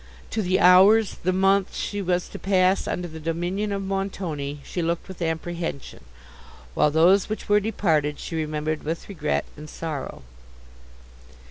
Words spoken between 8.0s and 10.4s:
she remembered with regret and sorrow.